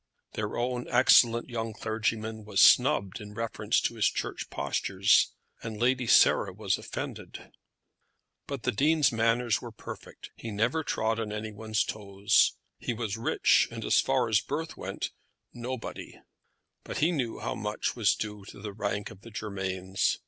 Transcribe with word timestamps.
Their 0.33 0.57
own 0.57 0.87
excellent 0.89 1.47
young 1.47 1.73
clergyman 1.73 2.43
was 2.43 2.59
snubbed 2.59 3.21
in 3.21 3.35
reference 3.35 3.79
to 3.81 3.93
his 3.93 4.07
church 4.07 4.49
postures, 4.49 5.31
and 5.61 5.79
Lady 5.79 6.07
Sarah 6.07 6.51
was 6.53 6.79
offended. 6.79 7.51
But 8.47 8.63
the 8.63 8.71
Dean's 8.71 9.11
manners 9.11 9.61
were 9.61 9.71
perfect. 9.71 10.31
He 10.35 10.49
never 10.49 10.81
trod 10.83 11.19
on 11.19 11.31
any 11.31 11.51
one's 11.51 11.83
toes. 11.83 12.53
He 12.79 12.95
was 12.95 13.15
rich, 13.15 13.67
and 13.69 13.85
as 13.85 14.01
far 14.01 14.27
as 14.27 14.39
birth 14.41 14.75
went, 14.75 15.11
nobody, 15.53 16.19
but 16.83 16.97
he 16.97 17.11
knew 17.11 17.37
how 17.37 17.53
much 17.53 17.95
was 17.95 18.15
due 18.15 18.43
to 18.45 18.59
the 18.59 18.73
rank 18.73 19.11
of 19.11 19.21
the 19.21 19.29
Germains. 19.29 20.17